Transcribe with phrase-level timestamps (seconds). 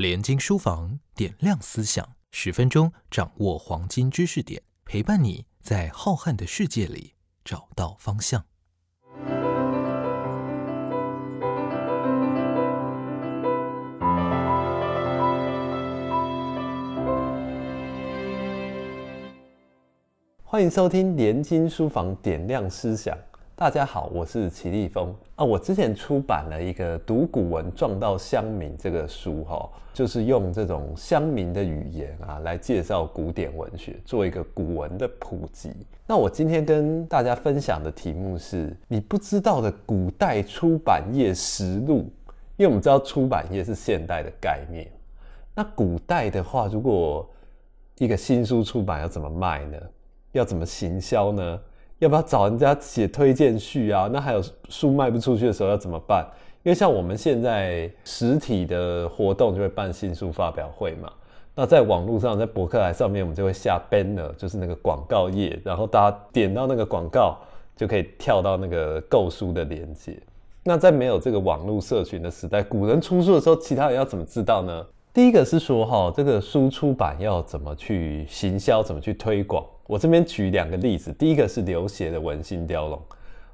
[0.00, 7.12] 联经书房点亮思想，十分钟掌握黄金知识点，陪伴你在浩瀚的世界里
[7.44, 8.46] 找到方向。
[20.42, 23.14] 欢迎收听联经书房点亮思想。
[23.60, 25.44] 大家好，我是齐立峰啊。
[25.44, 35.74] 我之前出版了一个《读古文撞到乡民》这个书哈，就是用这种乡民的语言啊来介绍古典文学，做一个古文的普及。
[36.06, 42.10] 那我今天跟大家分享的题目是你不知道的古代出版业实录，
[42.56, 44.90] 因为我们知道出版业是现代的概念。
[45.54, 47.28] 那古代的话，如果
[47.98, 49.76] 一个新书出版要怎么卖呢？
[50.32, 51.60] 要怎么行销呢？
[52.00, 54.08] 要不要找人家写推荐序啊？
[54.10, 56.26] 那还有书卖不出去的时候要怎么办？
[56.62, 61.10] 因为像我们现在实体的活动就会办新书发表会嘛。
[61.54, 67.38] 那在网络上，在博客来上面，我们就会下 banner，就是那个广告页，然后大家点到那个广告，
[67.76, 70.18] 就可以跳到那个购书的链接。
[70.62, 74.86] 那在没有这个网络社群的时代，古人出书的时候，其他人要怎么知道呢？
[75.12, 79.62] 第一个是说哈，这个书出版要怎么去行销，怎么去推广？
[79.90, 82.96] 我这边举两个例子，第一个是刘勰的《文心雕龙》。《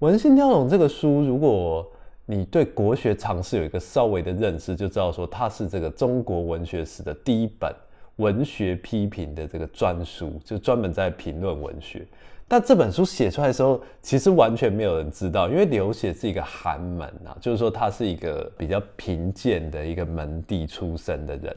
[0.00, 1.90] 文心雕龙》这个书，如果
[2.26, 7.74] 你对国学常识有一个稍微的认识，就知道说它是这个中国文学史的第一本
[8.16, 12.06] 文学批评的这个专书，就专门在评论文学。
[12.46, 21.56] 但这本书写出来的时候，其实完全没有人知道，因为刘勰是一个寒门啊，就是说他是一个比较贫贱的一个门第出身的人。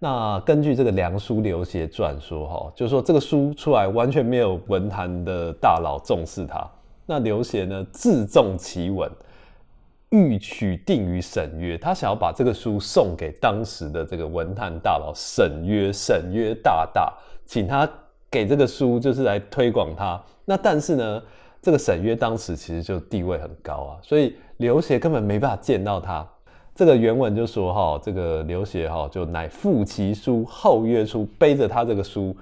[0.00, 6.68] 那根据这个《梁书·刘协传》说，哈，就是说这个书出来完全没有文坛的大佬重视他。
[7.06, 9.08] 那刘协呢，自重其文，
[10.08, 17.12] 欲取定于沈约，他想要把这个书送给当时的这个文坛大佬沈约，沈约大大，
[17.46, 17.88] 请他。
[18.32, 21.20] 给这个书就是来推广它，那但是呢，
[21.60, 26.24] 这个沈约当时其实就地位很高啊，所以刘协根本没办法见到他。
[26.80, 32.34] 这个原文就说哈，这个刘勰哈就乃负其书，后约出，背着他这个书。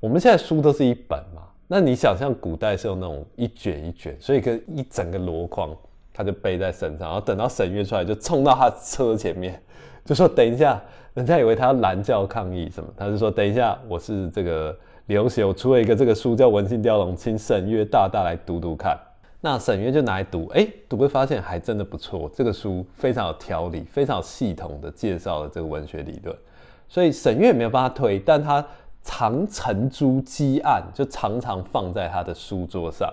[0.00, 5.74] 我们现在书都是一本嘛，那你想象古代是用那种一卷一卷，所以跟一整个箩筐，
[6.12, 9.58] 他就背在身上，然后等到沈约出来，就冲到他车前面，
[10.04, 10.78] 就说等一下，
[11.14, 14.76] 人家以为他要拦轿抗议什么，他就说等一下，我是这个。
[15.06, 18.98] 刘勰出了一个这个书叫《文心雕龙》，请沈约大大来读读看。
[19.46, 22.28] 那沈约就拿来读，哎，读会发现还真的不错。
[22.34, 26.36] 这个书非常有条理，非常系统的介绍了这个文学理论。
[26.88, 28.66] 所以沈约没有办法推，但他
[29.04, 33.08] 常沉珠积案，就常常放在他的书桌上。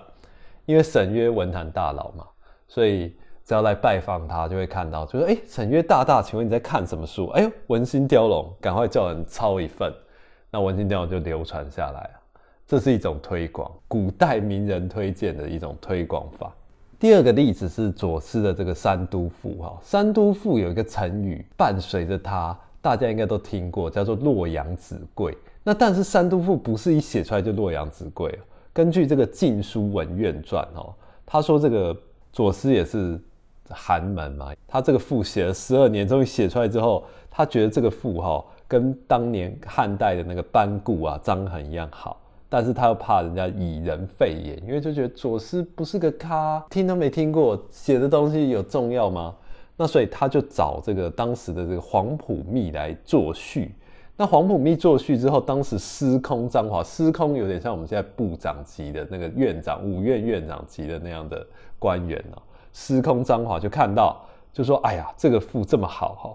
[0.66, 2.26] 因为沈约文坛大佬嘛，
[2.66, 3.14] 所以
[3.44, 9.94] 只要来拜访他，就会看到，就说：“哎，沈约大大，请问你在看什么书？”哎呦，《文心雕龙》，赶快叫人抄一份。
[10.50, 12.16] 那文心雕龙就流传下来啊，
[12.66, 16.52] 这是一种推广，古代名人推荐的一种推广法。
[16.98, 25.36] 第二个例子是左思的这个《三都赋》哈，《三都赋》有一个成语伴随着它，大家应该都听过，叫做洛阳纸贵。
[25.62, 28.38] 那但是《三都赋》不是一写出来就洛阳纸贵
[28.72, 30.94] 根据这个《晋书文苑传》哦，
[31.26, 31.94] 他说这个
[32.32, 33.20] 左思也是
[33.68, 38.42] 寒门嘛，他这个赋写了十二年，终于写出来之后，他觉得这个赋哈。
[38.66, 42.18] 跟当年汉代的那个班固啊、张衡一样好，
[42.56, 49.34] 但是他又怕人家以人废言，因为就觉得左思不是个咖，听都没听过，写的东西有重要吗？
[49.76, 53.74] 那所以他就找这个当时的这个黄埔密来作序。
[54.16, 61.44] 那黄埔密作序之后，当时司空张华，司空有点像我们现在部长级的那个院长、五院院长级的那样的
[61.80, 62.38] 官员哦。
[62.72, 66.30] 司空张华就看到，就说：“哎呀，这个赋这么好哈。”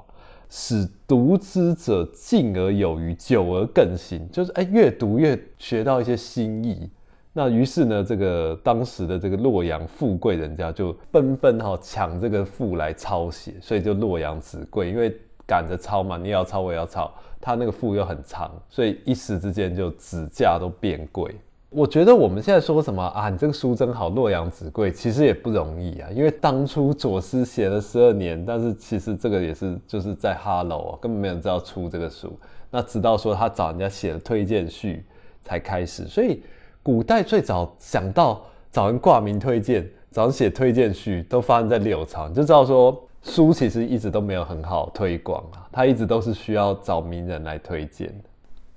[0.49, 6.89] 使读之者敬而有余，久而更新，就是哎，越读越学到一些新意。
[7.31, 15.15] 那于是呢，这个当时的这个洛阳富贵人家就纷纷哈抢这个赋来抄写，所以就洛阳纸贵，因为
[15.45, 21.33] 赶着抄嘛，你要抄我也要抄，他那个赋又很长，所以一时之间就纸价都变贵。
[21.71, 23.29] 我觉得我们现在说什么啊？
[23.29, 26.09] 你这个书真好，洛阳纸贵，其实也不容易啊。
[26.11, 32.35] 因为当初左思写了十二年，但是其实这个也是就是在哈喽啊，根本没人知道出这个书。
[32.71, 35.05] 那直到说他找人家写了推荐序
[35.43, 36.07] 才开始。
[36.07, 36.41] 所以
[36.81, 38.41] 古代最早想到
[38.71, 48.11] 找人挂名推荐，找人写推荐序，都发生在六朝，你就知道说书其实一直都没有很好推广啊，它一直都是需要找名人来推荐。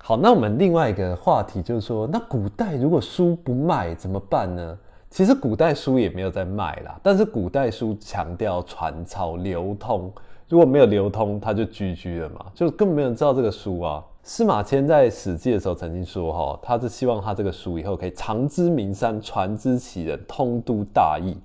[0.05, 4.77] 好，那我们另外一个话题就是说，那古代如果书不卖怎么办呢？
[5.09, 10.13] 其实古代书也没有在卖啦，但是古代书强调传抄流通。
[10.49, 14.05] 如果没有流通，它就居居了嘛，就根本没有人知道这个书啊。
[14.25, 21.37] 司马迁在《史记》的时候曾经说：“哈，他是希望他这个书以后可以藏之名山，传之其人，通都大义。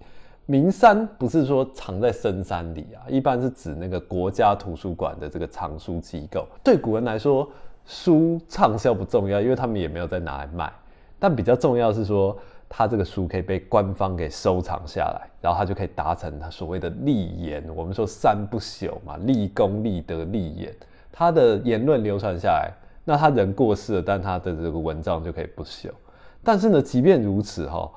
[0.47, 6.47] 名山不是说藏在深山里啊，一般是指那个国家图书馆的这个藏书机构。
[6.63, 7.47] 对古人来说，
[7.87, 10.71] 书畅销不重要，因为他们也没有在拿来卖。
[11.17, 12.37] 但比较重要是说，
[12.69, 17.63] 他这个书可以被官方给收藏下来，然后他就可以达成他所谓的立言。
[17.73, 20.71] 我们说三不朽嘛，立功、立德、立言。”
[21.11, 22.71] 他的言论流传下来，
[23.03, 25.89] 那他人过世了，但他的这个文章就可以不朽。
[26.43, 27.89] 但是呢，即便如此哈，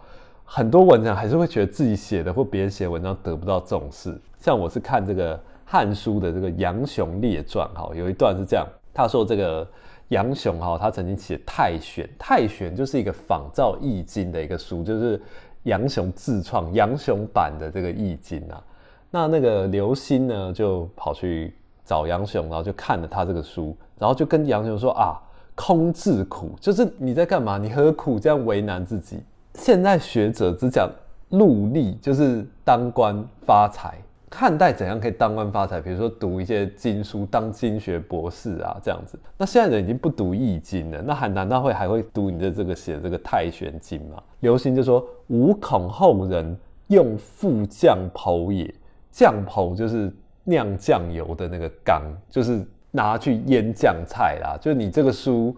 [0.44, 4.18] 很多文章还是会觉得自己写的或别人写文章得不到重视。
[4.38, 9.66] 像我是看这个《汉书》的这个杨雄列传哈，有一段是这样，他说这个
[10.08, 15.20] 杨雄哈，他曾经写《太玄》，《太玄》就是一个仿造《易经》的一个书，就是
[15.64, 18.62] 杨雄自创杨雄版的这个《易经》啊。
[19.10, 21.54] 那那个刘歆呢，就跑去。
[21.82, 25.20] 找杨雄，然后就看了他这个书，然后就跟杨雄说啊，
[25.56, 27.58] 空自苦，就是你在干嘛？
[27.58, 29.18] 你何苦这样为难自己？
[29.54, 30.88] 现在学者只讲
[31.30, 33.98] 入力，就是当官发财，
[34.30, 35.80] 看待怎样可以当官发财。
[35.80, 39.18] 比如说读一些经书，当经学博士啊，这样子。
[39.36, 44.22] 那现在人已经不读易经了，那还难道会还会读你的这个写这个太玄经吗？
[44.38, 46.56] 刘歆就说：吾恐后人
[46.86, 48.72] 用复降剖也，
[49.10, 50.10] 降剖就是。
[50.44, 54.56] 酿酱油的那个缸，就是拿去腌酱菜啦。
[54.58, 55.54] 就你这个书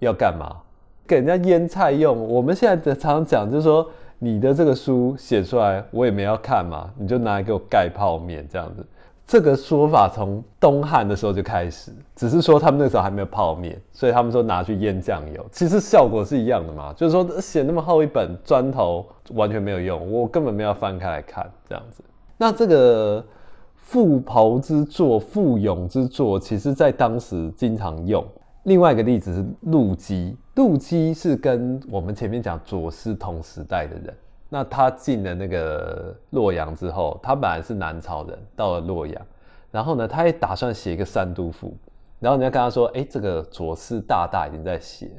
[0.00, 0.56] 要干嘛？
[1.06, 2.28] 给人家腌菜用。
[2.28, 8.86] 我们现在常常讲，就是说你的这个书写出来，我也没要看嘛，你就拿来给我盖泡面这样子。
[9.26, 16.92] 这个说法从东汉的时候就开始，只是说他们那时候还没有泡面，所以他们说拿去腌酱油，其实效果是一样的嘛。
[16.96, 19.04] 就是说写那么厚一本砖头
[19.34, 22.02] 完全没有用，我根本没有翻开来看这样子。
[22.36, 23.24] 那这个。
[23.88, 28.24] 富袍之作、富勇之作，其实在当时经常用。
[28.64, 34.12] 另外一个例子是陆机，陆机是跟我们前面讲左思同时代的人。
[34.48, 39.26] 那他进了那个洛阳之后，他本来是南朝人，到了洛阳，
[39.70, 41.76] 然后呢，他也打算写一个三都赋，
[42.20, 45.10] 然后人家跟他说：“哎，这个左思大大已经在写。”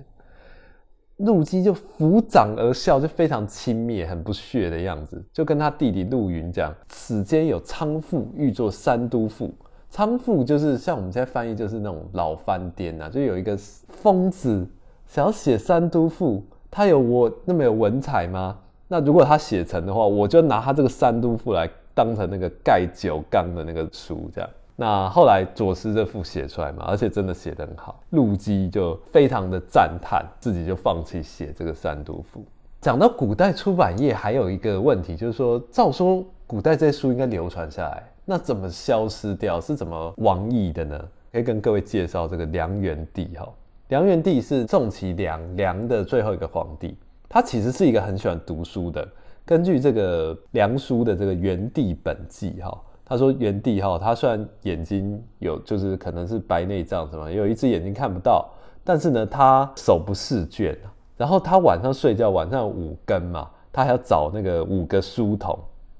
[1.17, 9.53] 陆机就抚掌而笑，就非常轻蔑、很不屑的样子，就跟他弟弟陆云讲：“此间有仓妇欲作三都赋。
[9.89, 14.65] 仓妇就是像我们现在翻译，就是那种老番颠啊，就有一个疯子
[15.07, 18.57] 想要写三都赋，他有我那么有文采吗？
[18.87, 24.49] 那如果他写成的话，我就拿他这个三都赋来当成那个盖酒缸的那个书，这样。”
[24.79, 32.45] 那后来左思这副写出来嘛，而且真的写得很好，陆机就非常的赞叹，自己就放弃写这个三都赋。
[32.79, 39.59] 讲到古代出版业，还有一个问题，就是说，照说古代这些书应该流传下来，那怎么消失掉？
[39.59, 41.05] 是怎么亡佚的呢？
[41.31, 43.49] 可以跟各位介绍这个梁元帝哈。
[43.89, 46.97] 梁元帝是宋齐梁梁的最后一个皇帝，
[47.29, 49.07] 他其实是一个很喜欢读书的。
[49.45, 52.81] 根据这个《梁书》的这个《元帝本纪》哈。
[53.09, 58.45] 他说：“元帝哈，他虽然眼睛有，就是可能是白内障什么，有一只眼睛看不到，
[58.83, 60.77] 但是呢，他手不释卷
[61.15, 65.57] 然后他晚上睡觉，晚上五更嘛，他还要找那个五个书童，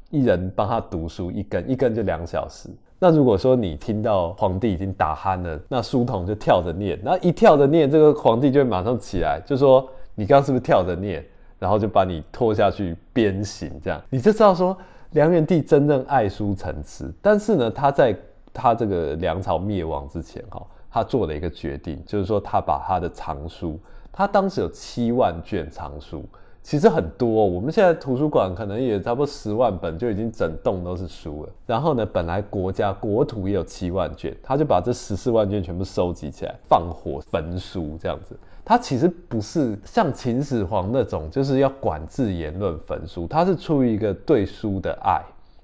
[0.09, 2.67] 一人帮他读书一更，一更就两小时。
[2.99, 11.25] 那如果说你听到皇帝已经打鼾了，那书童就跳着念，那一跳着念，这个皇帝就会马上起来，就说你刚刚是不是跳着念？
[11.59, 14.77] 然后就把你拖下去鞭刑，这样你就知道说。”
[15.11, 18.13] 梁元帝真正爱书成痴，但是呢，他在
[18.53, 20.61] 他这个梁朝灭亡之前，哈，
[20.91, 23.79] 他做了一个决定，就是说他把他的藏书，
[24.11, 26.25] 他当时有七万卷藏书，
[26.67, 31.49] 其实很多，我们现在图书馆可能也差不多十万本，就已经整栋都是书了。
[31.65, 38.37] 然后呢，本来国家国土也有七万卷，他就把这十四万卷全部收集起来，放火焚书，这样子。
[38.65, 45.21] 他其实不是像秦始皇那种，就是要管制言论焚书，他是出于一个对书的爱。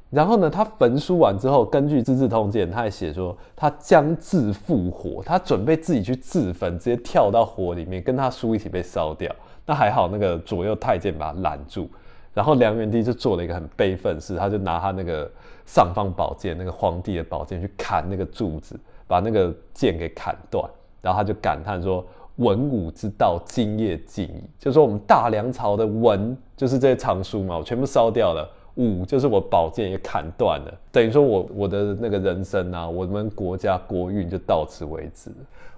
[0.10, 9.30] 然后呢，他焚书完之后，根据《资治通鉴》，他还写说他将自复火，他准备自己去自焚，直接跳到火里面，跟他书一起被烧掉。
[9.66, 11.90] 那还好，那个左右太监把他拦住。
[12.34, 15.30] 然后梁元帝就做了一个很悲愤事，他就拿他那个
[15.66, 20.64] 尚方宝剑，那个皇帝的宝剑去砍那个柱子，把那个剑给砍断。
[21.02, 22.06] 然后他就感叹说。
[22.38, 24.44] 文武之道，今夜尽矣。
[24.58, 28.44] 就是说，我们大梁朝的文，就是这些藏书嘛，我全部烧掉了；
[28.74, 30.74] 武，就是我宝剑也砍断了。
[30.92, 35.32] 等于说我我的那个人生啊，我们国家国运就到此为止。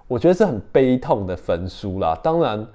[0.08, 2.18] 我觉得是很悲痛的焚书啦。
[2.22, 2.66] 当然，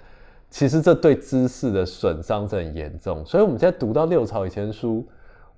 [0.52, 3.26] 其实这对知识的损伤是很严重。
[3.26, 5.04] 所以我们现在读到六朝以前书，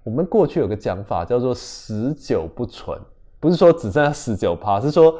[0.03, 2.97] 我们过去有个讲法叫做“十九不存”。
[3.41, 5.19] 不是说只剩下十九趴，是说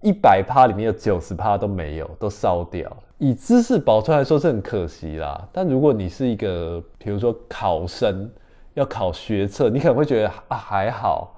[0.00, 2.96] 一百趴里面有九十趴都没有，都烧掉。
[3.18, 8.30] 以知识保存来说是很可惜啦，但如果你是一个，比如说考生
[8.74, 11.34] 要考学测，你可能会觉得啊还好，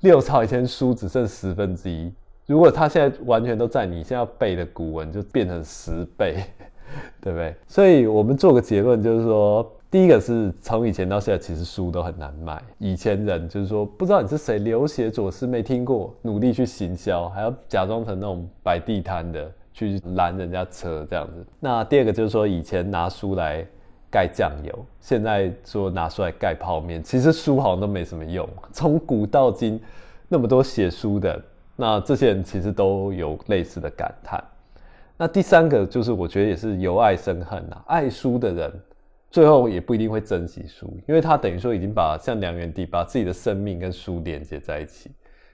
[0.00, 2.12] 六朝以前书只剩十分之一，
[2.46, 6.42] 如果他现在完全都在你现在要背的古文，就变成十倍，
[7.20, 7.54] 对不对？
[7.66, 9.70] 所以我们做个结论，就是说。
[9.90, 12.62] 第一个是从以前到现在，其实书都很难卖。
[12.76, 21.42] 以前人就是说，不知道你是谁，流血左思没听过，努力去行销，还要假装成那种摆地摊的去拦人家车这样子。
[21.58, 23.66] 那第二个就是说，以前拿书来
[24.10, 28.46] 盖酱油，现在说拿出来盖泡面，其实书好像都没什么用。
[28.70, 29.80] 从古到今，
[30.28, 31.42] 那么多写书的，
[31.76, 34.44] 那这些人其实都有类似的感叹。
[35.18, 38.72] 那第三个就是我觉得也是由爱生恨呐，爱书的人。
[39.30, 45.10] 最后也不一定会珍惜书，因为他等于说已经把像梁元帝把自己的生命跟书连接在一起，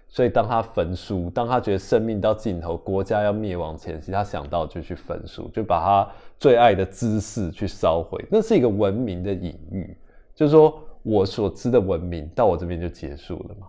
[0.09, 9.97] 所以当他焚书，当他觉得生命到尽头，国家要灭亡前夕，他想到就去焚书，就把他最爱的知识去烧毁，那是一个文明的隐喻，
[10.37, 13.67] 就是说我所知的文明到我这边就结束了嘛。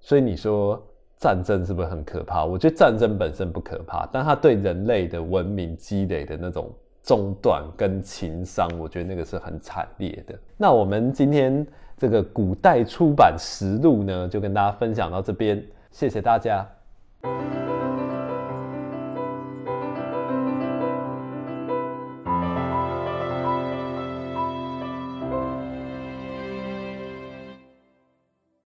[0.00, 0.82] 所以你说
[1.22, 2.44] 战争是不是很可怕？
[2.44, 6.68] 我觉得战争本身不可怕，但它对人类的文明积累的那种。
[7.04, 10.38] 中断跟情伤，我觉得那个是很惨烈的。
[10.56, 11.66] 那我们今天
[11.98, 15.60] 这个古代出版实录呢，就跟大家分享到这边，
[15.90, 16.64] 谢谢大家。